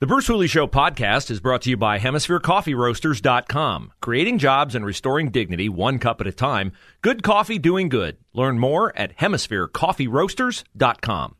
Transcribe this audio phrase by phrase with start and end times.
[0.00, 3.90] The Bruce Hooley Show podcast is brought to you by HemisphereCoffeeRoasters.com.
[4.00, 6.70] Creating jobs and restoring dignity one cup at a time.
[7.02, 8.16] Good coffee doing good.
[8.32, 11.34] Learn more at HemisphereCoffeeRoasters.com.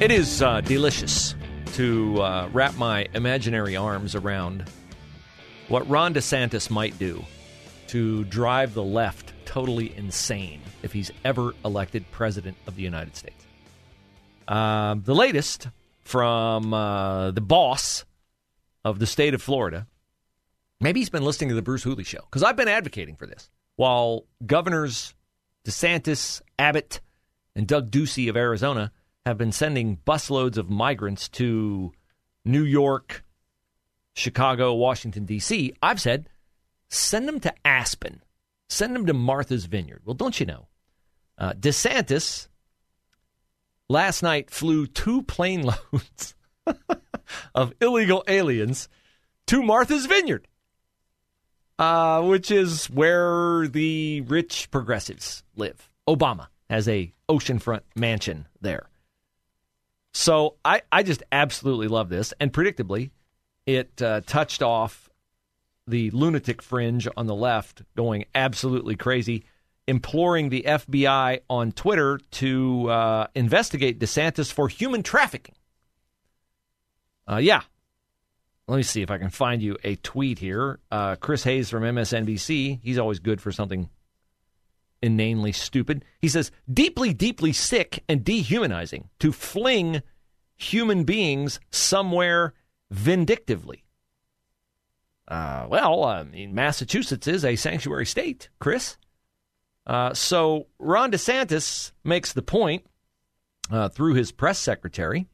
[0.00, 1.34] It is uh, delicious
[1.74, 4.70] to uh, wrap my imaginary arms around
[5.68, 7.22] what Ron DeSantis might do
[7.92, 13.44] to drive the left totally insane if he's ever elected president of the United States.
[14.48, 15.68] Uh, the latest
[16.00, 18.06] from uh, the boss
[18.82, 19.86] of the state of Florida.
[20.80, 23.50] Maybe he's been listening to the Bruce Hooley show because I've been advocating for this.
[23.76, 25.12] While governors
[25.66, 27.02] DeSantis, Abbott,
[27.54, 28.90] and Doug Ducey of Arizona
[29.26, 31.92] have been sending busloads of migrants to
[32.42, 33.22] New York,
[34.14, 36.30] Chicago, Washington, D.C., I've said
[36.92, 38.22] send them to Aspen,
[38.68, 40.02] send them to Martha's Vineyard.
[40.04, 40.68] Well, don't you know?
[41.38, 42.48] Uh, DeSantis
[43.88, 45.62] last night flew two plane
[45.92, 46.34] loads
[47.54, 48.88] of illegal aliens
[49.46, 50.46] to Martha's Vineyard,
[51.78, 55.90] uh, which is where the rich progressives live.
[56.06, 58.88] Obama has a oceanfront mansion there.
[60.12, 62.34] So I, I just absolutely love this.
[62.38, 63.10] And predictably,
[63.64, 65.01] it uh, touched off
[65.86, 69.44] the lunatic fringe on the left going absolutely crazy,
[69.86, 75.54] imploring the FBI on Twitter to uh, investigate DeSantis for human trafficking.
[77.30, 77.62] Uh, yeah.
[78.68, 80.78] Let me see if I can find you a tweet here.
[80.90, 83.90] Uh, Chris Hayes from MSNBC, he's always good for something
[85.02, 86.04] inanely stupid.
[86.20, 90.02] He says, deeply, deeply sick and dehumanizing to fling
[90.54, 92.54] human beings somewhere
[92.90, 93.81] vindictively.
[95.32, 98.98] Uh, well, I mean, Massachusetts is a sanctuary state, Chris.
[99.86, 102.84] Uh, so Ron DeSantis makes the point
[103.70, 105.26] uh, through his press secretary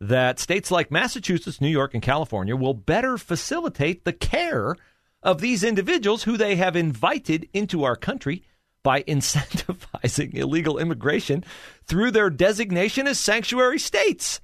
[0.00, 4.76] that states like Massachusetts, New York, and California will better facilitate the care
[5.24, 8.44] of these individuals who they have invited into our country
[8.84, 11.42] by incentivizing illegal immigration
[11.84, 14.40] through their designation as sanctuary states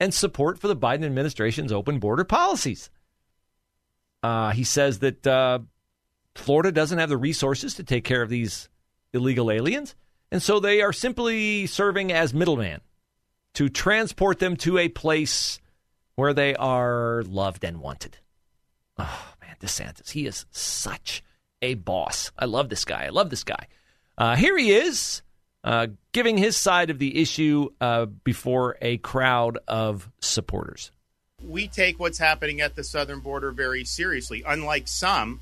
[0.00, 2.88] and support for the Biden administration's open border policies.
[4.22, 5.58] Uh, he says that uh,
[6.34, 8.68] Florida doesn't have the resources to take care of these
[9.12, 9.94] illegal aliens,
[10.30, 12.80] and so they are simply serving as middleman
[13.54, 15.60] to transport them to a place
[16.14, 18.18] where they are loved and wanted.
[18.98, 21.22] Oh, man, DeSantis, he is such
[21.60, 22.30] a boss.
[22.38, 23.04] I love this guy.
[23.04, 23.68] I love this guy.
[24.16, 25.22] Uh, here he is
[25.64, 30.92] uh, giving his side of the issue uh, before a crowd of supporters.
[31.46, 35.40] We take what's happening at the southern border very seriously, unlike some,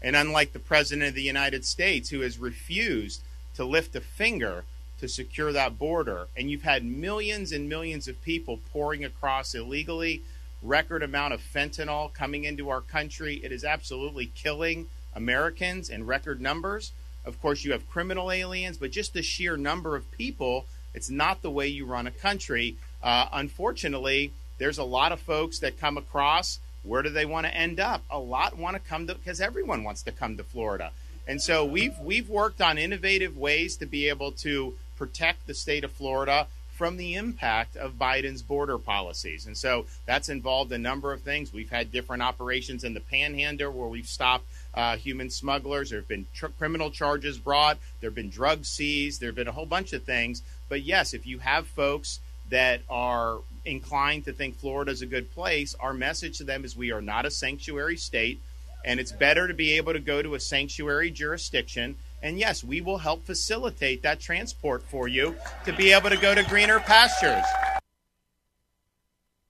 [0.00, 3.22] and unlike the President of the United States, who has refused
[3.54, 4.64] to lift a finger
[4.98, 6.28] to secure that border.
[6.36, 10.22] And you've had millions and millions of people pouring across illegally,
[10.62, 13.40] record amount of fentanyl coming into our country.
[13.42, 16.92] It is absolutely killing Americans in record numbers.
[17.24, 21.42] Of course, you have criminal aliens, but just the sheer number of people, it's not
[21.42, 22.76] the way you run a country.
[23.02, 26.60] Uh, unfortunately, there's a lot of folks that come across.
[26.84, 28.04] Where do they want to end up?
[28.08, 30.92] A lot want to come to because everyone wants to come to Florida.
[31.26, 35.82] And so we've we've worked on innovative ways to be able to protect the state
[35.82, 36.46] of Florida
[36.76, 39.46] from the impact of Biden's border policies.
[39.46, 41.52] And so that's involved a number of things.
[41.52, 45.90] We've had different operations in the Panhandle where we've stopped uh, human smugglers.
[45.90, 47.78] There have been tr- criminal charges brought.
[48.00, 49.20] There have been drugs seized.
[49.20, 50.42] There have been a whole bunch of things.
[50.68, 55.30] But yes, if you have folks that are inclined to think Florida is a good
[55.32, 58.40] place, our message to them is we are not a sanctuary state,
[58.84, 61.96] and it's better to be able to go to a sanctuary jurisdiction.
[62.22, 66.34] And yes, we will help facilitate that transport for you to be able to go
[66.34, 67.44] to greener pastures.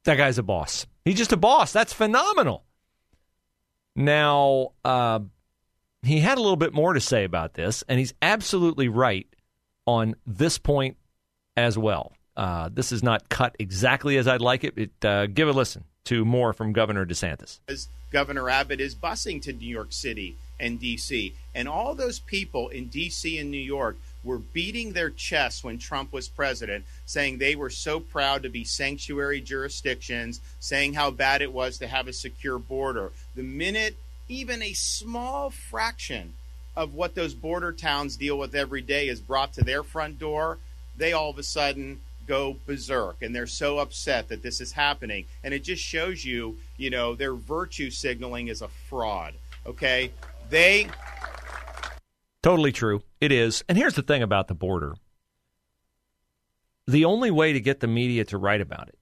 [0.04, 0.86] That guy's a boss.
[1.04, 1.72] He's just a boss.
[1.72, 2.64] That's phenomenal.
[3.94, 5.20] Now, uh,
[6.02, 9.26] he had a little bit more to say about this, and he's absolutely right
[9.86, 10.96] on this point
[11.56, 12.12] as well.
[12.37, 14.75] Uh, this is not cut exactly as I'd like it.
[14.76, 17.61] it uh, give a listen to more from Governor DeSantis.
[17.69, 22.69] As Governor Abbott is busing to New York City and D.C., and all those people
[22.69, 23.38] in D.C.
[23.38, 27.99] and New York were beating their chests when Trump was president, saying they were so
[28.00, 33.11] proud to be sanctuary jurisdictions, saying how bad it was to have a secure border.
[33.34, 33.96] The minute
[34.29, 36.34] even a small fraction
[36.75, 40.58] of what those border towns deal with every day is brought to their front door,
[40.96, 45.26] they all of a sudden go berserk and they're so upset that this is happening.
[45.44, 49.34] And it just shows you, you know, their virtue signaling is a fraud.
[49.66, 50.12] Okay?
[50.50, 50.88] They
[52.42, 53.02] Totally true.
[53.20, 53.62] It is.
[53.69, 54.94] And here's the thing about the border
[56.86, 58.98] the only way to get the media to write about it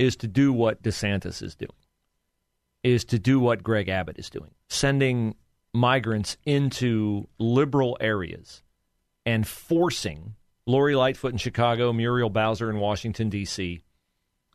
[0.00, 1.70] is to do what DeSantis is doing,
[2.82, 5.36] is to do what Greg Abbott is doing, sending
[5.72, 8.62] migrants into liberal areas
[9.24, 10.34] and forcing
[10.66, 13.82] Lori Lightfoot in Chicago, Muriel Bowser in Washington, D.C.,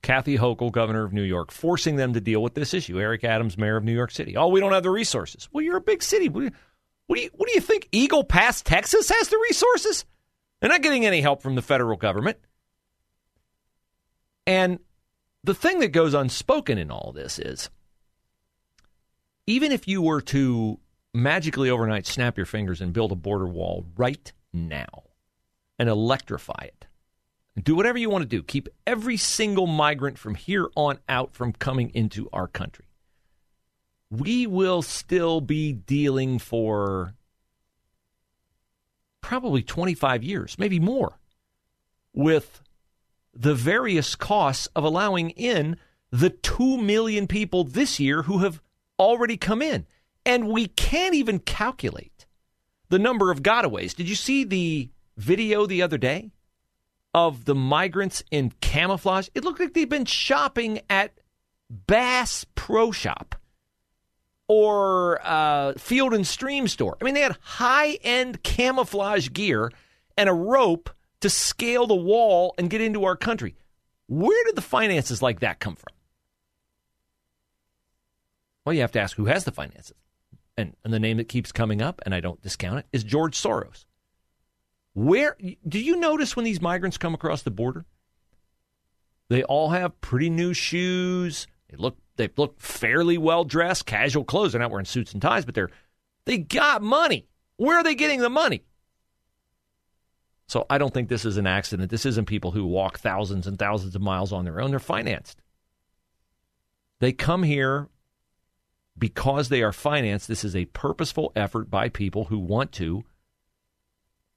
[0.02, 3.00] Kathy Hochul, governor of New York, forcing them to deal with this issue.
[3.00, 4.38] Eric Adams, mayor of New York City.
[4.38, 5.50] Oh, we don't have the resources.
[5.52, 6.30] Well, you're a big city.
[6.30, 7.90] What do you what do you think?
[7.92, 10.06] Eagle Pass, Texas has the resources?
[10.60, 12.38] They're not getting any help from the federal government.
[14.48, 14.80] And
[15.44, 17.70] the thing that goes unspoken in all this is
[19.48, 20.80] even if you were to
[21.14, 25.04] magically overnight snap your fingers and build a border wall right now
[25.80, 26.86] and electrify it,
[27.62, 31.54] do whatever you want to do, keep every single migrant from here on out from
[31.54, 32.86] coming into our country
[34.10, 37.14] we will still be dealing for
[39.22, 41.20] probably 25 years, maybe more,
[42.14, 42.62] with
[43.34, 45.78] the various costs of allowing in
[46.12, 48.62] the 2 million people this year who have
[48.98, 49.86] already come in.
[50.26, 52.26] And we can't even calculate
[52.90, 53.96] the number of gotaways.
[53.96, 56.32] Did you see the video the other day
[57.14, 59.28] of the migrants in camouflage?
[59.36, 61.12] It looked like they'd been shopping at
[61.70, 63.36] Bass Pro Shop
[64.48, 66.98] or uh, Field and Stream store.
[67.00, 69.72] I mean, they had high end camouflage gear
[70.18, 70.90] and a rope
[71.22, 73.56] to scale the wall and get into our country.
[74.08, 75.94] Where did the finances like that come from?
[78.66, 79.96] Well, you have to ask who has the finances.
[80.58, 83.38] And, and the name that keeps coming up, and I don't discount it, is George
[83.38, 83.86] Soros.
[85.00, 87.86] Where do you notice when these migrants come across the border?
[89.30, 91.48] They all have pretty new shoes.
[91.70, 94.52] They look they look fairly well dressed, casual clothes.
[94.52, 95.70] They're not wearing suits and ties, but they're
[96.26, 97.30] they got money.
[97.56, 98.66] Where are they getting the money?
[100.50, 101.90] So I don't think this is an accident.
[101.90, 104.72] This isn't people who walk thousands and thousands of miles on their own.
[104.72, 105.42] They're financed.
[107.00, 107.88] They come here
[108.98, 110.28] because they are financed.
[110.28, 113.06] This is a purposeful effort by people who want to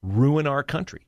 [0.02, 1.06] ruin our country.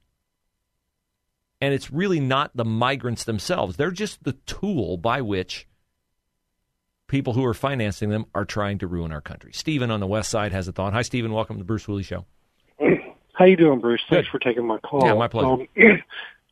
[1.61, 3.77] And it's really not the migrants themselves.
[3.77, 5.67] They're just the tool by which
[7.07, 9.53] people who are financing them are trying to ruin our country.
[9.53, 10.93] Stephen on the west side has a thought.
[10.93, 11.33] Hi, Stephen.
[11.33, 12.27] Welcome to the Bruce Hooley Show.
[13.33, 14.03] How you doing, Bruce?
[14.09, 14.33] Thanks Good.
[14.33, 15.05] for taking my call.
[15.05, 15.49] Yeah, my pleasure.
[15.49, 15.67] Um,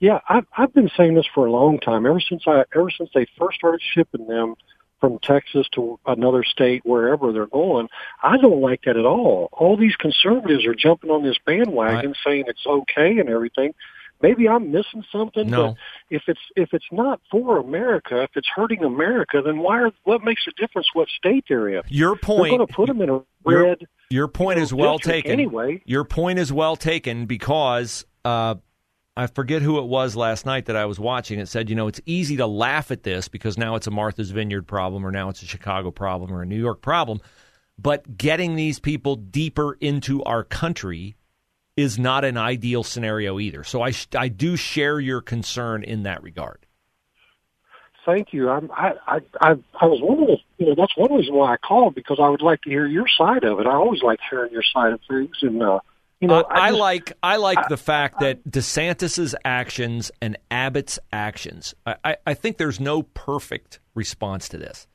[0.01, 2.07] yeah, I've, I've been saying this for a long time.
[2.07, 4.57] Ever since I, ever since they first started shipping them
[5.03, 7.89] from Texas to another state, wherever they're going,
[8.23, 9.49] I don't like that at all.
[9.51, 12.17] All these conservatives are jumping on this bandwagon, right.
[12.25, 13.75] saying it's okay and everything
[14.23, 15.51] maybe I'm missing something.
[15.51, 15.69] No.
[15.69, 15.77] But
[16.09, 19.81] if it's if it's not for America, if it's hurting America, then why?
[19.81, 21.83] Are, what makes a difference what state they're in?
[21.89, 22.51] Your point.
[22.51, 23.81] They're going to put them in a red.
[23.81, 25.33] Your, your point is well taken.
[25.33, 28.07] Anyway, your point is well taken because.
[28.25, 28.55] Uh,
[29.17, 31.39] I forget who it was last night that I was watching.
[31.39, 34.31] It said, you know, it's easy to laugh at this because now it's a Martha's
[34.31, 37.21] Vineyard problem, or now it's a Chicago problem, or a New York problem.
[37.79, 41.17] But getting these people deeper into our country
[41.77, 43.65] is not an ideal scenario either.
[43.65, 46.67] So I, I do share your concern in that regard.
[48.05, 48.49] Thank you.
[48.49, 49.51] I'm, I, I, I,
[49.81, 52.63] I was wondering, you know, that's one reason why I called because I would like
[52.63, 53.67] to hear your side of it.
[53.67, 55.81] I always like hearing your side of things, and uh,
[56.23, 60.13] you know, uh, I, just, I, like, I like I, the fact that DeSantis's actions
[60.21, 61.75] and Abbott's actions.
[61.85, 64.87] I, I think there's no perfect response to this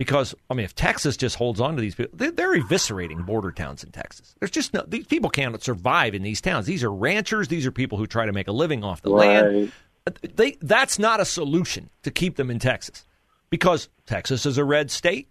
[0.00, 3.52] because I mean, if Texas just holds on to these people, they're, they're, eviscerating border
[3.52, 4.34] towns in Texas.
[4.40, 6.64] There's just no these people cannot survive in these towns.
[6.64, 7.48] These are ranchers.
[7.48, 9.42] These are people who try to make a living off the right.
[9.42, 9.72] land.
[10.22, 13.04] They that's not a solution to keep them in Texas
[13.50, 15.28] because Texas is a red state,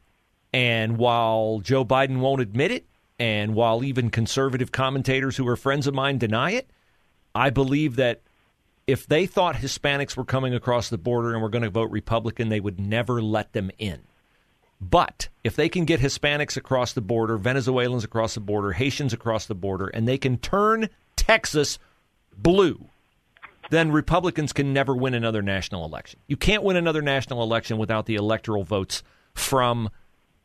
[0.54, 2.86] and while Joe Biden won't admit it,
[3.20, 6.70] and while even conservative commentators who are friends of mine deny it,
[7.36, 8.22] I believe that
[8.88, 12.50] if they thought Hispanics were coming across the border and were going to vote Republican,
[12.50, 14.02] they would never let them in.
[14.82, 19.46] But if they can get Hispanics across the border, Venezuelans across the border, Haitians across
[19.46, 21.78] the border, and they can turn Texas
[22.36, 22.86] blue,
[23.70, 26.20] then Republicans can never win another national election.
[26.28, 29.04] You can't win another national election without the electoral votes
[29.36, 29.90] from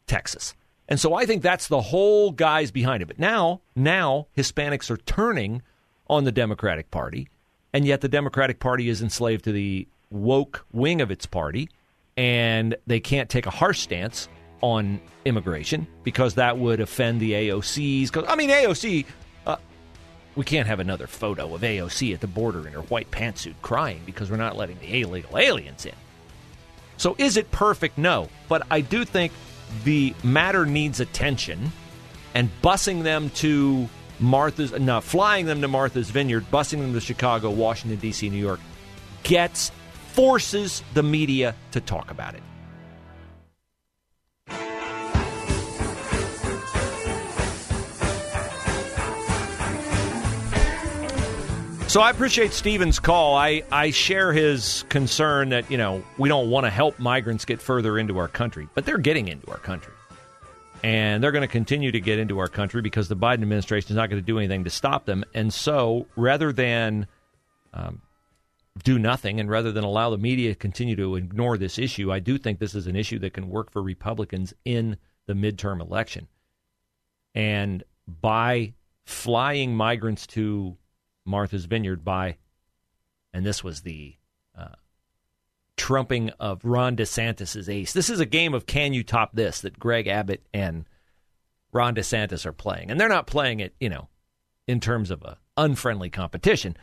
[0.06, 0.54] Texas.
[0.88, 3.06] And so I think that's the whole guys behind it.
[3.06, 5.62] But now, now Hispanics are turning
[6.08, 7.28] on the Democratic Party,
[7.72, 11.68] and yet the Democratic Party is enslaved to the woke wing of its party,
[12.16, 14.28] and they can't take a harsh stance
[14.60, 18.06] on immigration because that would offend the AOCs.
[18.12, 19.06] Because I mean, AOC,
[19.46, 19.56] uh,
[20.36, 24.02] we can't have another photo of AOC at the border in her white pantsuit crying
[24.04, 25.94] because we're not letting the illegal aliens in.
[26.96, 27.98] So is it perfect?
[27.98, 29.32] No, but I do think
[29.84, 31.72] the matter needs attention,
[32.34, 33.88] and busing them to
[34.20, 38.60] Martha's, no, flying them to Martha's Vineyard, busing them to Chicago, Washington D.C., New York,
[39.22, 39.70] gets
[40.12, 42.42] forces the media to talk about it.
[51.94, 53.36] So I appreciate Stephen's call.
[53.36, 57.62] I, I share his concern that, you know, we don't want to help migrants get
[57.62, 59.92] further into our country, but they're getting into our country.
[60.82, 63.94] And they're going to continue to get into our country because the Biden administration is
[63.94, 65.22] not going to do anything to stop them.
[65.34, 67.06] And so rather than
[67.72, 68.02] um,
[68.82, 72.18] do nothing and rather than allow the media to continue to ignore this issue, I
[72.18, 74.96] do think this is an issue that can work for Republicans in
[75.28, 76.26] the midterm election.
[77.36, 77.84] And
[78.20, 78.74] by
[79.04, 80.76] flying migrants to
[81.24, 82.36] Martha's Vineyard by,
[83.32, 84.16] and this was the
[84.56, 84.74] uh,
[85.76, 87.92] trumping of Ron DeSantis' ace.
[87.92, 90.84] This is a game of can you top this that Greg Abbott and
[91.72, 92.90] Ron DeSantis are playing.
[92.90, 94.08] And they're not playing it, you know,
[94.66, 96.76] in terms of a unfriendly competition.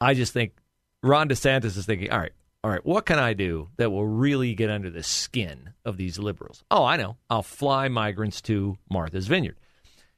[0.00, 0.54] I just think
[1.02, 2.32] Ron DeSantis is thinking, all right,
[2.64, 6.18] all right, what can I do that will really get under the skin of these
[6.18, 6.64] liberals?
[6.70, 7.16] Oh, I know.
[7.28, 9.56] I'll fly migrants to Martha's Vineyard.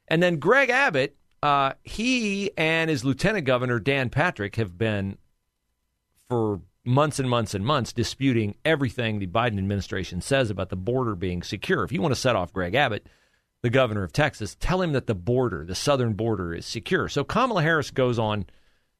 [0.07, 5.17] And then Greg Abbott uh, he and his lieutenant governor, Dan Patrick, have been
[6.29, 11.15] for months and months and months disputing everything the Biden administration says about the border
[11.15, 11.83] being secure.
[11.83, 13.07] If you want to set off Greg Abbott,
[13.61, 17.09] the governor of Texas, tell him that the border, the southern border, is secure.
[17.09, 18.45] So Kamala Harris goes on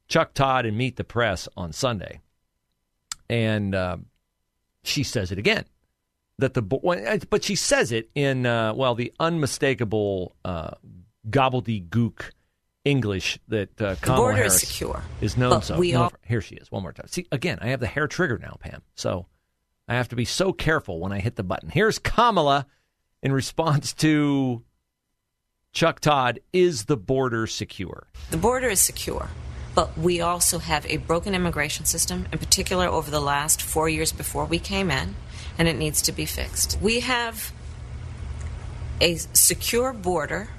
[0.10, 2.20] Chuck Todd and Meet the Press on Sunday,
[3.30, 3.98] and uh,
[4.84, 5.64] she says it again
[6.40, 6.62] that the
[7.30, 10.72] but she says it in uh, well the unmistakable uh,
[11.30, 12.32] gobbledygook
[12.86, 15.78] English that uh, Kamala border Harris is secure, is known so.
[15.78, 17.08] we all- Here she is, one more time.
[17.08, 18.82] See, again, I have the hair trigger now, Pam.
[18.96, 19.26] So
[19.88, 21.70] I have to be so careful when I hit the button.
[21.70, 22.68] Here's Kamala
[23.22, 24.64] in response to
[25.72, 28.08] Chuck Todd Is the border secure?
[28.32, 29.30] The border is secure,
[29.76, 34.12] but we also have a broken immigration system, in particular over the last four years
[34.12, 35.16] before we came in,
[35.58, 36.78] and it needs to be fixed.
[36.82, 37.54] We have
[39.00, 40.50] a secure border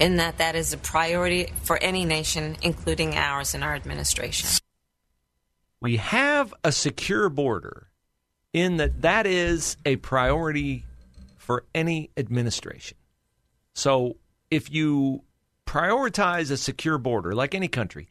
[0.00, 4.48] in that that is a priority for any nation, including ours and our administration.
[5.80, 7.88] We have a secure border
[8.52, 10.84] in that that is a priority
[11.36, 12.96] for any administration.
[13.74, 14.16] So
[14.50, 15.22] if you
[15.66, 18.08] prioritize a secure border, like any country,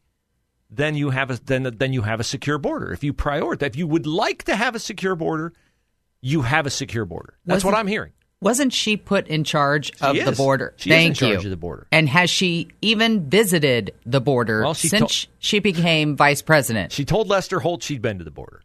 [0.70, 2.92] then you have a then then you have a secure border.
[2.92, 5.52] If you prioritize, if you would like to have a secure border,
[6.20, 7.38] you have a secure border.
[7.44, 8.12] That's Wasn't- what I'm hearing.
[8.44, 10.74] Wasn't she put in charge of the border?
[10.76, 11.32] She is in Thank you.
[11.34, 11.86] charge of the border.
[11.90, 16.92] And has she even visited the border Well, she since to- she became vice president?
[16.92, 18.60] She told Lester Holt she'd been to the border.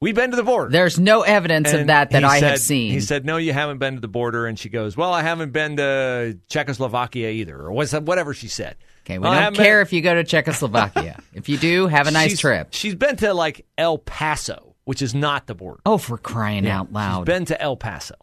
[0.00, 0.70] We've been to the border.
[0.70, 2.90] There's no evidence of that that I said- have seen.
[2.92, 5.52] He said, "No, you haven't been to the border." And she goes, "Well, I haven't
[5.52, 9.86] been to Czechoslovakia either, or whatever she said." okay, we "Well, I don't care been-"
[9.86, 11.20] if you go to Czechoslovakia.
[11.34, 12.68] if you do, have a nice she's, trip.
[12.72, 15.80] She's been to like El Paso, which is not the border.
[15.84, 17.20] Oh, for crying Yeah, out loud!
[17.20, 18.14] She's been to El Paso.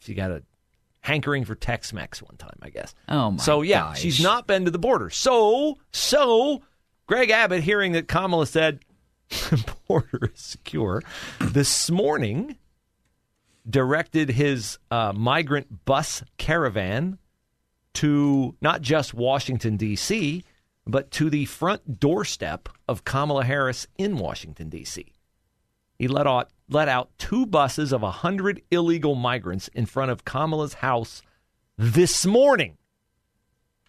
[0.00, 0.42] She got a
[1.04, 2.94] hankering for Tex-Mex one time, I guess.
[3.10, 4.00] Oh, my So yeah, gosh.
[4.00, 5.10] she's not been to the border.
[5.10, 6.62] So so
[7.06, 8.80] Greg Abbott, hearing that Kamala said
[9.28, 11.02] the border is secure,
[11.40, 12.56] this morning
[13.68, 17.18] directed his uh, migrant bus caravan
[17.94, 20.42] to not just Washington D.C.
[20.86, 25.12] but to the front doorstep of Kamala Harris in Washington D.C.
[25.98, 30.74] He let out let out two buses of 100 illegal migrants in front of Kamala's
[30.74, 31.22] house
[31.76, 32.78] this morning.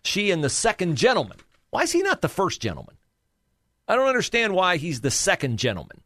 [0.04, 1.38] She and the second gentleman.
[1.70, 2.96] Why is he not the first gentleman?
[3.88, 6.02] I don't understand why he's the second gentleman.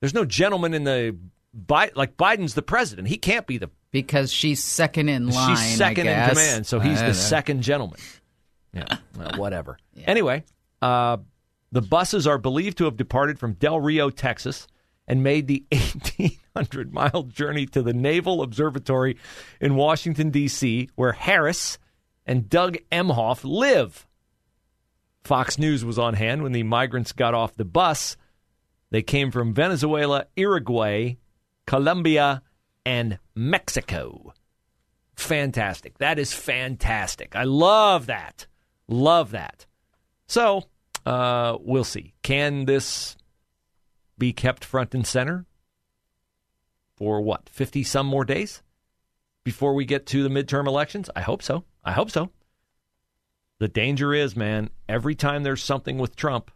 [0.00, 1.16] There's no gentleman in the
[1.68, 3.08] like Biden's the president.
[3.08, 5.56] He can't be the because she's second in line.
[5.56, 7.12] she's second in command, so he's the know.
[7.12, 7.98] second gentleman.
[8.72, 9.78] Yeah, well, whatever.
[10.06, 10.44] Anyway,
[10.80, 11.18] uh,
[11.72, 14.66] the buses are believed to have departed from Del Rio, Texas,
[15.10, 19.16] and made the 1,800 mile journey to the Naval Observatory
[19.60, 21.78] in Washington, D.C., where Harris
[22.24, 24.06] and Doug Emhoff live.
[25.24, 28.16] Fox News was on hand when the migrants got off the bus.
[28.90, 31.16] They came from Venezuela, Uruguay,
[31.66, 32.42] Colombia,
[32.86, 34.32] and Mexico.
[35.16, 35.98] Fantastic.
[35.98, 37.34] That is fantastic.
[37.34, 38.46] I love that.
[38.86, 39.66] Love that.
[40.28, 40.68] So,
[41.04, 42.14] uh, we'll see.
[42.22, 43.16] Can this
[44.20, 45.46] be kept front and center
[46.94, 48.62] for what, 50 some more days
[49.42, 51.10] before we get to the midterm elections?
[51.16, 51.64] I hope so.
[51.82, 52.30] I hope so.
[53.58, 56.50] The danger is, man, every time there's something with Trump,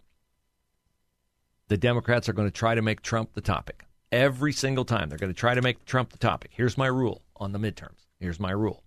[1.69, 3.85] the Democrats are going to try to make Trump the topic.
[4.13, 6.53] Every single time they're going to try to make Trump the topic.
[6.55, 8.07] Here's my rule on the midterms.
[8.21, 8.85] Here's my rule.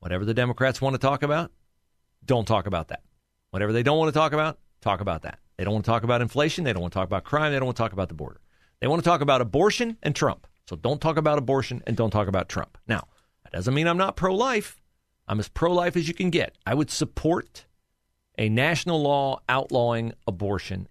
[0.00, 1.52] Whatever the Democrats want to talk about,
[2.24, 3.02] don't talk about that.
[3.50, 5.38] Whatever they don't want to talk about, talk about that.
[5.56, 6.64] They don't want to talk about inflation.
[6.64, 7.52] They don't want to talk about crime.
[7.52, 8.40] They don't want to talk about the border.
[8.80, 10.46] They want to talk about abortion and Trump.
[10.68, 12.76] So don't talk about abortion and don't talk about Trump.
[12.86, 13.08] Now,
[13.44, 14.80] that doesn't mean I'm not pro life.
[15.28, 16.56] I'm as pro life as you can get.
[16.66, 17.64] I would support
[18.38, 20.88] a national law outlawing abortion,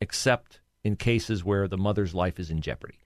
[0.00, 2.98] except in cases where the mother's life is in jeopardy.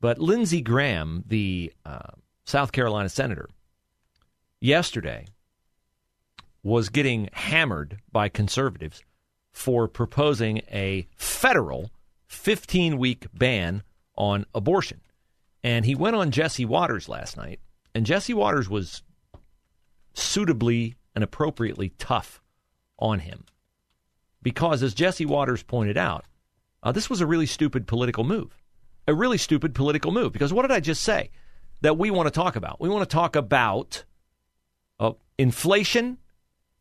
[0.00, 2.10] But Lindsey Graham, the uh,
[2.44, 3.48] South Carolina senator,
[4.60, 5.26] yesterday
[6.62, 9.02] was getting hammered by conservatives
[9.56, 11.90] for proposing a federal
[12.26, 13.82] 15 week ban
[14.14, 15.00] on abortion.
[15.64, 17.58] And he went on Jesse Watters last night,
[17.94, 19.02] and Jesse Watters was
[20.12, 22.42] suitably and appropriately tough
[22.98, 23.46] on him.
[24.42, 26.26] Because, as Jesse Watters pointed out,
[26.82, 28.62] uh, this was a really stupid political move.
[29.08, 30.34] A really stupid political move.
[30.34, 31.30] Because what did I just say
[31.80, 32.78] that we want to talk about?
[32.78, 34.04] We want to talk about
[35.00, 36.18] uh, inflation,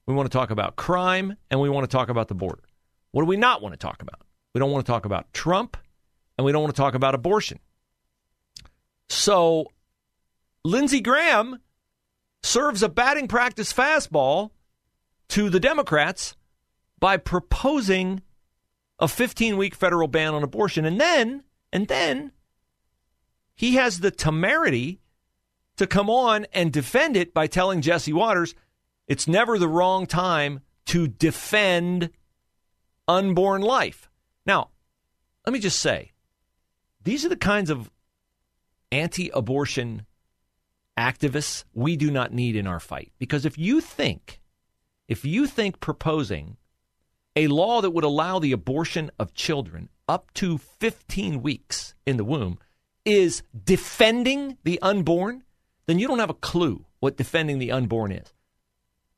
[0.06, 2.65] we want to talk about crime, and we want to talk about the border.
[3.16, 4.20] What do we not want to talk about?
[4.54, 5.78] We don't want to talk about Trump,
[6.38, 7.60] and we don't want to talk about abortion.
[9.08, 9.72] So,
[10.66, 11.60] Lindsey Graham
[12.44, 14.50] serves a batting practice fastball
[15.30, 16.36] to the Democrats
[17.00, 18.22] by proposing
[19.00, 20.84] a 15 week federal ban on abortion.
[20.84, 22.34] And then, and then,
[23.56, 25.00] he has the temerity
[25.78, 28.56] to come on and defend it by telling Jesse Watters
[29.08, 32.10] it's never the wrong time to defend
[33.08, 34.10] unborn life.
[34.46, 34.70] Now,
[35.46, 36.12] let me just say
[37.04, 37.90] these are the kinds of
[38.92, 40.06] anti abortion
[40.98, 43.12] activists we do not need in our fight.
[43.20, 44.42] Because if you think,
[45.08, 46.58] if you think proposing
[47.36, 52.24] a law that would allow the abortion of children up to 15 weeks in the
[52.24, 52.60] womb
[53.04, 55.44] is defending the unborn,
[55.86, 58.34] then you don't have a clue what defending the unborn is.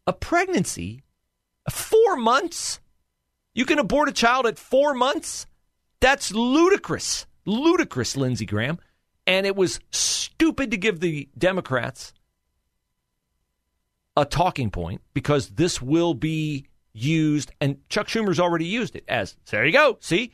[0.08, 1.04] A pregnancy,
[1.70, 2.80] four months,
[3.58, 5.48] you can abort a child at four months?
[6.00, 7.26] That's ludicrous.
[7.44, 8.78] Ludicrous, Lindsey Graham.
[9.26, 12.14] And it was stupid to give the Democrats
[14.16, 19.36] a talking point because this will be used, and Chuck Schumer's already used it as
[19.50, 19.98] there you go.
[20.02, 20.34] See,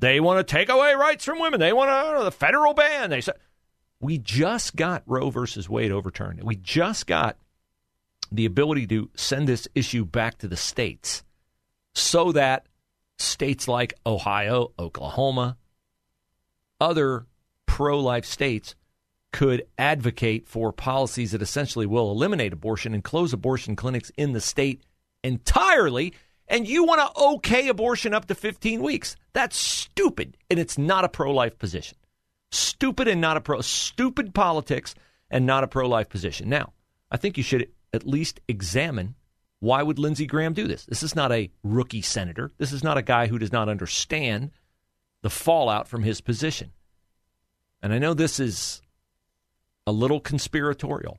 [0.00, 1.60] they want to take away rights from women.
[1.60, 3.10] They want to the federal ban.
[3.10, 3.36] They said
[4.00, 6.42] we just got Roe versus Wade overturned.
[6.42, 7.38] We just got
[8.32, 11.22] the ability to send this issue back to the states
[11.96, 12.66] so that
[13.18, 15.56] states like Ohio, Oklahoma,
[16.78, 17.26] other
[17.64, 18.74] pro life states
[19.32, 24.42] could advocate for policies that essentially will eliminate abortion and close abortion clinics in the
[24.42, 24.82] state
[25.24, 26.12] entirely.
[26.48, 29.16] And you want to okay abortion up to 15 weeks.
[29.32, 30.36] That's stupid.
[30.50, 31.96] And it's not a pro life position.
[32.52, 34.94] Stupid and not a pro, stupid politics
[35.30, 36.50] and not a pro life position.
[36.50, 36.74] Now,
[37.10, 39.14] I think you should at least examine
[39.60, 40.84] why would Lindsey Graham do this?
[40.84, 42.52] This is not a rookie senator.
[42.58, 44.50] This is not a guy who does not understand
[45.22, 46.72] the fallout from his position.
[47.82, 48.82] And I know this is
[49.86, 51.18] a little conspiratorial.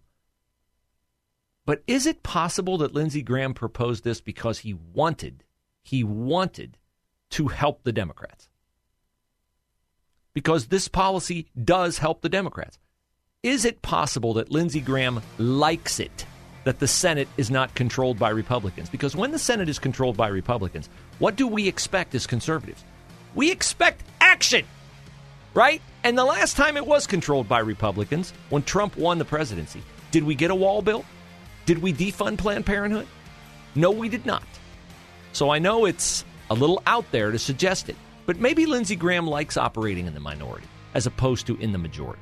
[1.66, 5.44] But is it possible that Lindsey Graham proposed this because he wanted,
[5.84, 6.78] he wanted
[7.32, 8.50] to help the Democrats?
[10.34, 12.78] Because this policy does help the Democrats.
[13.44, 16.26] Is it possible that Lindsey Graham likes it
[16.68, 18.90] that the Senate is not controlled by Republicans?
[18.90, 22.84] Because when the Senate is controlled by Republicans, what do we expect as conservatives?
[23.36, 24.66] We expect action,
[25.54, 25.82] right?
[26.04, 30.26] And the last time it was controlled by Republicans, when Trump won the presidency, did
[30.26, 31.06] we get a wall built?
[31.66, 33.08] Did we defund Planned Parenthood?
[33.74, 34.44] No, we did not.
[35.32, 39.26] So I know it's a little out there to suggest it, but maybe Lindsey Graham
[39.26, 42.22] likes operating in the minority as opposed to in the majority.